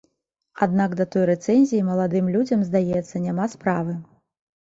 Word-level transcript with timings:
Аднак 0.65 0.95
да 1.01 1.05
той 1.15 1.23
рэцэнзіі 1.29 1.81
маладым 1.89 2.31
людзям, 2.37 2.63
здаецца, 2.71 3.21
няма 3.27 3.45
справы. 3.53 3.93